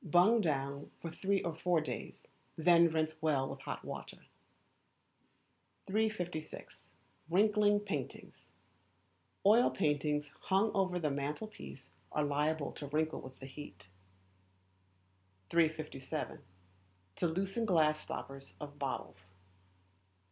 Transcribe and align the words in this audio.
Bung 0.03 0.41
down 0.41 0.89
for 0.99 1.11
three 1.11 1.43
or 1.43 1.53
four 1.53 1.79
days, 1.79 2.23
then 2.57 2.89
rinse 2.89 3.21
well 3.21 3.47
with 3.47 3.59
hot 3.61 3.85
water. 3.85 4.25
356. 5.85 6.87
Wrinkly 7.29 7.77
Paintings. 7.77 8.47
Oil 9.45 9.69
paintings 9.69 10.31
hung 10.45 10.71
over 10.73 10.97
the 10.97 11.11
mantel 11.11 11.45
piece 11.45 11.91
are 12.11 12.23
liable 12.23 12.71
to 12.71 12.87
wrinkle 12.87 13.21
with 13.21 13.37
the 13.37 13.45
heat. 13.45 13.89
357. 15.51 16.39
To 17.17 17.27
Loosen 17.27 17.65
Glass 17.67 17.99
Stoppers 18.01 18.55
of 18.59 18.79
Bottles. 18.79 19.33